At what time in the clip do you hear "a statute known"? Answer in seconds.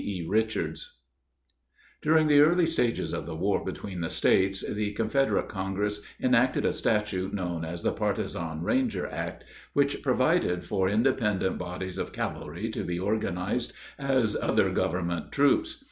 6.65-7.63